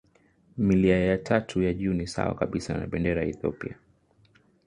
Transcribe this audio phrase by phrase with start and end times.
[0.57, 3.75] Milia ya tatu ya juu ni sawa kabisa na bendera ya Ethiopia.